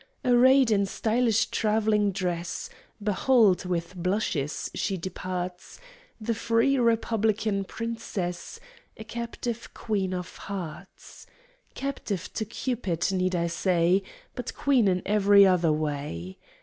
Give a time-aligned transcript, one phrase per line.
[0.25, 2.71] Arrayed in stylish trav'lling dress,
[3.03, 5.79] Behold, with blushes she departs!
[6.19, 8.59] The free Republican Princess
[8.97, 11.27] A captive Queen of Hearts!
[11.75, 14.01] (Captive to Cupid, need I say?
[14.33, 16.39] But Queen in ev'ry other way!)